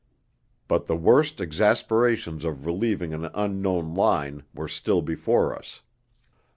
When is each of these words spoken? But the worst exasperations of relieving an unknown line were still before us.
But 0.67 0.87
the 0.87 0.95
worst 0.95 1.39
exasperations 1.39 2.43
of 2.43 2.65
relieving 2.65 3.13
an 3.13 3.29
unknown 3.35 3.93
line 3.93 4.41
were 4.51 4.67
still 4.67 5.03
before 5.03 5.55
us. 5.55 5.83